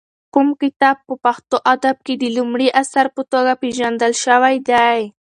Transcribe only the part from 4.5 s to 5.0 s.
دی؟